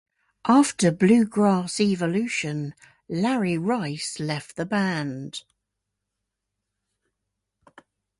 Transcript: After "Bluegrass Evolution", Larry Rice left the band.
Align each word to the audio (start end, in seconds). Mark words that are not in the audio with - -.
After 0.47 0.89
"Bluegrass 0.91 1.79
Evolution", 1.79 2.73
Larry 3.07 3.55
Rice 3.55 4.19
left 4.19 4.55
the 4.55 4.65
band. 4.65 5.43